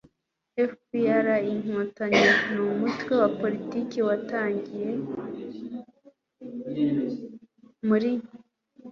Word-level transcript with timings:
fpr-inkotanyi 0.71 2.29
ni 2.51 2.59
umutwe 2.71 3.11
wa 3.21 3.29
politiki 3.39 3.97
watangiye 4.07 4.89
muri 7.87 8.11